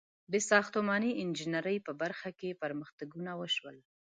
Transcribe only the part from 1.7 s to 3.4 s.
په برخه کې پرمختګونه